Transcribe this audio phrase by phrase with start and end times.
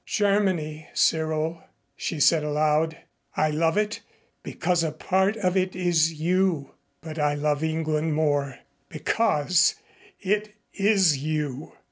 [0.07, 1.61] "Germany, Cyril,"
[1.95, 2.97] she said aloud.
[3.37, 4.01] "I love it
[4.41, 6.71] because a part of it is you.
[7.01, 8.57] But I love England more,
[8.89, 9.75] because
[10.19, 11.73] it is you."